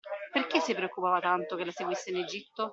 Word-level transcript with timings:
Perché 0.31 0.59
si 0.61 0.73
preoccupava 0.73 1.19
tanto 1.19 1.55
che 1.55 1.63
la 1.63 1.69
seguisse 1.71 2.09
in 2.09 2.17
Egitto? 2.17 2.69